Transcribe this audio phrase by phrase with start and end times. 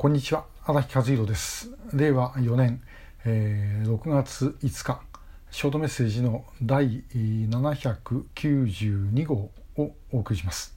[0.00, 0.46] こんにちは。
[0.64, 1.72] 荒木和弘です。
[1.92, 2.80] 令和4年、
[3.26, 5.02] えー、6月5日。
[5.50, 10.74] ショートメッセージの第792号をお送りします、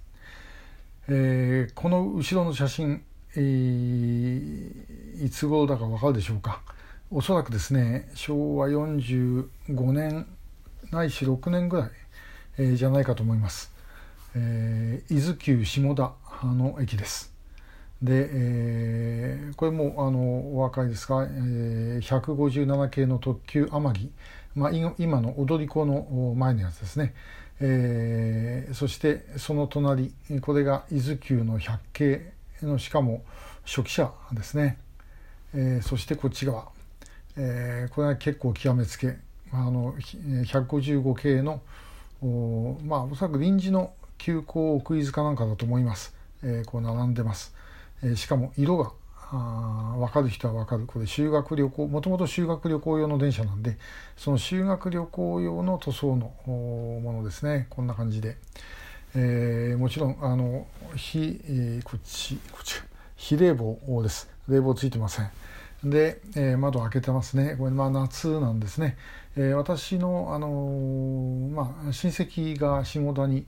[1.08, 3.02] えー、この後ろの写真、
[3.38, 6.60] えー、いつ頃だかわかるでしょうか。
[7.10, 9.48] おそらくですね昭和45
[9.94, 10.28] 年
[10.92, 11.92] ないし6年ぐらい、
[12.58, 13.72] えー、じゃないかと思います、
[14.36, 16.12] えー、伊豆急下田
[16.44, 17.33] の駅です。
[18.04, 24.10] で、えー、これもあのお分かりですか、えー、157系の特急天城、
[24.56, 27.14] まあ、今の踊り子の前のやつですね、
[27.62, 33.24] えー、そしてその隣これが伊豆急の100系のしかも
[33.66, 34.78] 初期車ですね、
[35.56, 36.68] えー、そしてこっち側、
[37.38, 39.18] えー、これは結構極めつけ。
[39.56, 41.62] あの155系の
[42.24, 47.54] お,、まあ、おそらく臨時の急行クイズかなんかだと思います、えー、こう並んでます。
[48.04, 50.86] えしかも色があ分かる人は分かる。
[50.86, 53.78] これ修学旅行もともと修学旅行用の電車なんで
[54.16, 57.68] その修学旅行用の塗装のものですね。
[57.70, 58.38] こんな感じで、
[59.16, 62.82] えー、もちろんあの非、えー、こっちこっち
[63.16, 64.30] 非冷房です。
[64.48, 65.32] 冷房ついてません。
[65.84, 67.56] で、えー、窓開けてますね。
[67.58, 68.98] これまあ夏なんですね、
[69.36, 73.46] えー、私の、あのー、まあ、親戚が下田に、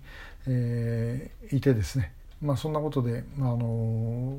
[0.48, 2.12] え、いてですね。
[2.46, 4.38] まあ、そんなことで、あの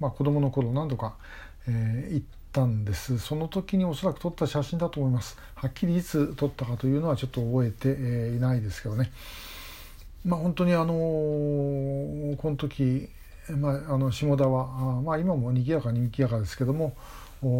[0.00, 1.16] まあ、子供の頃何度か、
[1.68, 3.18] えー、行ったんです。
[3.18, 5.38] その時におそらく撮った写真だと思います。
[5.54, 9.12] はっきりいつ撮ったかというのはちょっと覚えて、えー、いないですけどね。
[10.24, 13.08] まあ本当にあのー、この時、
[13.48, 16.96] まあ、あの下田はあ、まあ、今も賑やかに賑やかですけども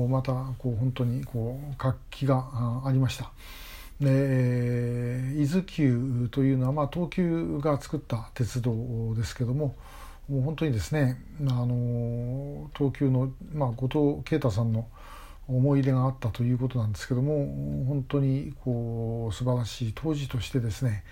[0.09, 3.31] またこう本当にこう活気がありました。
[4.00, 9.75] 伊豆急というのは、まあ、東急が作った鉄道ですけども
[10.28, 14.88] もう本当にですねあの東急の、まあ、後藤啓太さんの
[15.48, 21.05] 思い入れがあったということなんですけども本当にこう素晴らしい当時としてですね、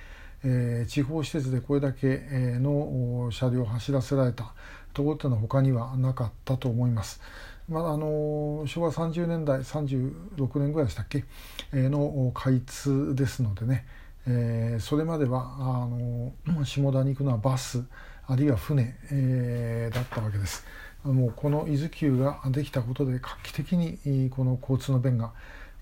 [0.45, 2.21] えー、地方施設でこれだけ
[2.59, 4.53] の車両を走らせられた
[4.93, 7.21] ところというのは他にはなかったと思います。
[7.69, 11.25] まあ、あの昭和30年代36年ぐらいでしたっけ、
[11.73, 13.87] えー、の開通ですのでね、
[14.27, 16.33] えー、それまではあの
[16.65, 17.85] 下田に行くのはバス
[18.27, 20.67] あるいは船、えー、だったわけです。
[21.05, 25.33] もうこの伊豆急ができたことで画期的にこの交通の便が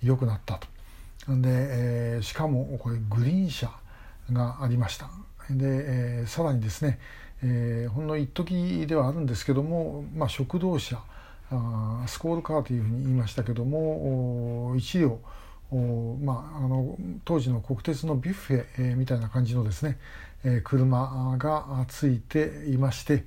[0.03, 0.67] 良くなったと。
[1.29, 3.71] で、えー、しかもこれグリーン車
[4.33, 5.09] がありました。
[5.49, 6.99] で、えー、さらにですね、
[7.45, 11.01] えー、ほんの一時ではあるんですけども、まあ、食堂車
[11.53, 15.19] あスコールカーというふうに言いましたけども1両
[16.21, 19.99] まあ、あの当時の国鉄のビュッフェ、えー、みたいな感じのですね、
[20.45, 23.25] えー、車がついていまして、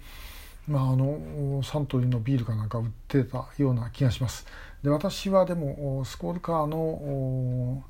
[0.67, 4.45] まあ、あのサントリーのビールかなんか売ってたような気がします。
[4.83, 7.83] で私はでもスコールカーの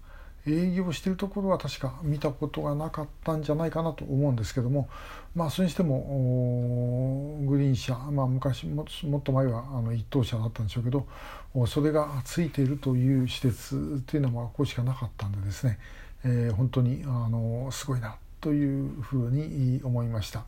[0.48, 4.90] 営業してるところは確か見たことがなかったんじゃないかなと思うんですけども
[5.36, 11.08] まあそれにしてもグリーン車、まあ、昔ももっと前はあの一等車だったんでしょうけど
[11.68, 15.80] それがついているという施設というのはここしかなかったんでですね、
[16.24, 20.46] えー、本当にあのすごいなというふうに思いました。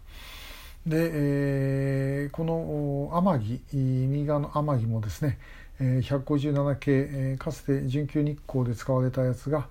[0.85, 5.37] で、えー、この天城右側の天城もですね
[5.79, 9.67] 157系かつて準急日光で使われたやつが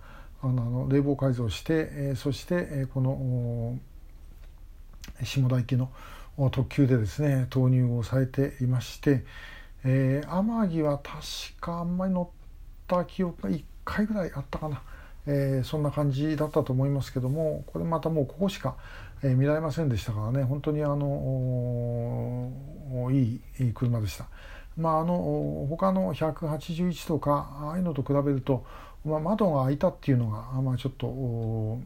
[0.49, 3.79] あの冷房改造して、えそして、えこの
[5.23, 5.91] 下田行きの
[6.51, 9.25] 特急でですね投入をされていまして、
[9.85, 11.21] えー、天城は確
[11.61, 12.29] かあんまり乗っ
[12.87, 14.83] た記憶が1回ぐらいあったかな、
[15.27, 18.77] えー、そんな感じだったと思いますけどもこれまたもうここしか、
[19.23, 22.53] えー、見られませんでしたからね本当にあの
[23.11, 24.27] いい車でした。
[24.77, 28.67] まあ、あの他の181とかああいうのと比べると
[29.07, 31.79] まあ、窓が開いたっていうのが、まあ、ちょっと、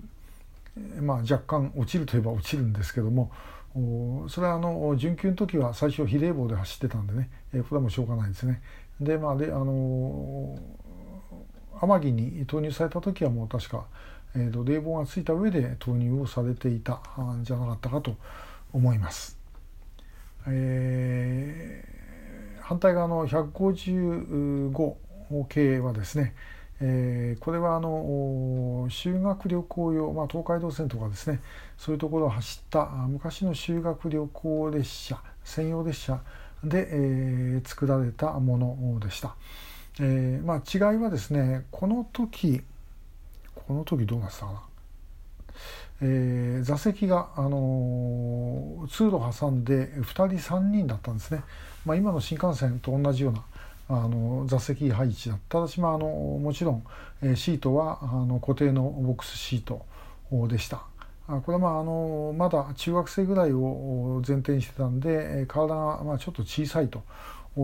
[1.00, 3.30] まあ、若干落ちるといえば落ちるんですけども
[4.28, 8.60] それはあの準急の時は最初非冷房で走ってたんでね、えこれはもうしょうがないですね。
[9.00, 10.58] でまあであの
[11.80, 13.84] 天城に投入された時はもう確か、
[14.34, 18.16] えーと、冷房がついた上で投入をされていたんじゃなかったかと
[18.72, 19.38] 思います。
[20.46, 24.94] えー、反対側の155
[25.48, 26.34] 系はですね、
[26.82, 31.40] えー、これはあの修学旅行用、まあ、東海道線とかですね。
[31.76, 36.20] そういうところを走った昔の修学旅行列車専用列車
[36.64, 39.34] で、えー、作られたものでした、
[39.98, 42.62] えー、まあ、違いはですねこの時
[43.54, 44.62] この時どうなってたかな。
[46.02, 51.42] え、座席が、あの通路挟んで2人3人だったんですね、
[51.84, 53.44] まあ、今の新幹線と同じような
[53.92, 56.84] あの座席配置だっただし、まあ、のもちろん、
[57.22, 59.84] えシートはあの固定のボックスシート
[60.48, 60.84] でした。
[61.26, 67.02] これはまああのまだ中学生ぐらいを前提にしてたんで体がまあちょっと小さいと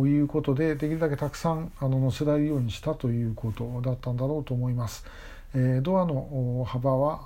[0.07, 5.05] いうことでできるだけたくさんあの乗せられるようにしたということだったんだろうと思います。
[5.55, 7.21] えドアの幅は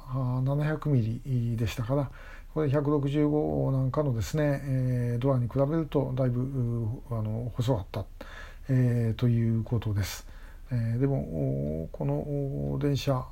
[0.45, 2.11] 700ミリでしたから
[2.55, 8.05] これ165なんかのですね、えドアに比べるとだいぶあの細かった、
[8.71, 10.27] えということです。
[10.73, 13.25] えでもこの電車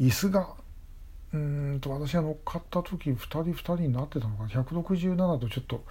[0.00, 0.54] 椅子が
[1.34, 5.84] うんと私が乗っかった時2人2人になってたのか167とちょっと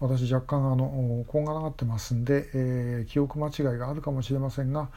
[0.00, 4.88] 私若干あのこんがらがってますんで、えー、記憶間違いがあるかもしれませんが、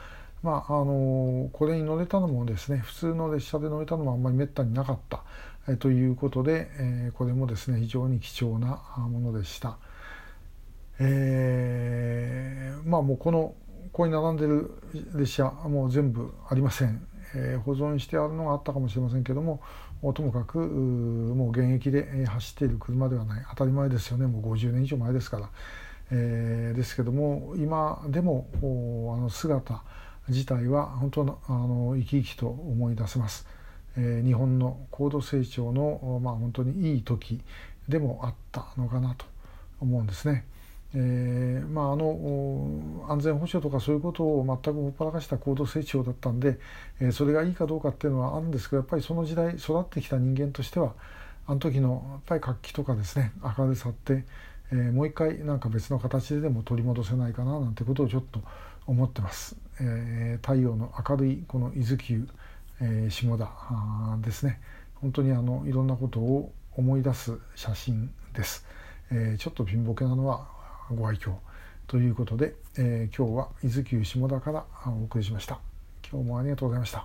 [0.41, 5.23] まあ、あのこれに乗れたのもですね普通の列車で乗れたのもあんまりめったになかった、
[5.67, 9.77] えー、ということで、えー、これもですね非常に貴重なものでした。
[11.03, 11.30] えー、
[12.91, 13.55] まあもうこの
[13.93, 14.69] ここに並んでる
[15.15, 19.61] 列車もう全部ありません、えー、保存してあるのがあったかもしれませんけども
[20.13, 23.45] ともかくもう現役で走っている車ではない。
[23.51, 24.25] 当たり前ですよね。
[24.25, 25.49] もう50年以上前ですから、
[26.09, 28.47] えー、ですけども今でも
[29.15, 29.83] あの姿
[30.27, 33.47] 自体は本当のあの生き生きと思い出せます、
[33.95, 37.41] えー、日本の高度成長の、まあ、本当にいい時
[37.87, 39.25] でもあったのかなと
[39.79, 40.45] 思うんですね。
[40.93, 46.59] えーまあ、あの安全保障とかそういうことを全くほっぱらかした高度成長だったんで、
[46.99, 50.93] えー、それがいいかどうかっていうのはあるんですけどやっぱりその時代育ってきた人間としては
[51.47, 54.25] あの時のやっぱり活気とかですね明るさって、
[54.71, 58.41] えー、もう一回なんか別の形ででも取り戻せないかななんてことをちょっと
[58.85, 59.55] 思ってます。
[59.79, 62.27] えー、太陽の明るいこの伊豆急、
[62.81, 63.49] えー、下田
[64.21, 64.59] ですね
[64.95, 68.65] 本当にあのいろんなことを思い出す写真です。
[69.11, 70.47] えー、ちょっと貧乏けなのは
[70.95, 71.33] ご愛嬌
[71.87, 75.59] ということで、えー、今日は伊豆急下田からお送りしました。
[76.09, 76.99] 今日もありがとうございました。